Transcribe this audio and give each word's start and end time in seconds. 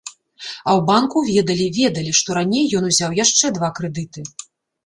А 0.67 0.69
ў 0.77 0.81
банку 0.89 1.17
ведалі, 1.27 1.67
ведалі, 1.79 2.11
што 2.21 2.39
раней 2.39 2.65
ён 2.81 2.89
узяў 2.91 3.17
яшчэ 3.23 3.53
два 3.59 3.71
крэдыты. 3.81 4.29